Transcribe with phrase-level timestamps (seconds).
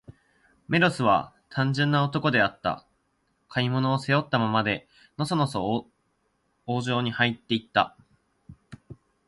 [0.67, 2.87] メロスは、単純な男であった。
[3.47, 4.87] 買い物を、背負ったままで、
[5.19, 5.87] のそのそ
[6.65, 7.95] 王城にはいって行った。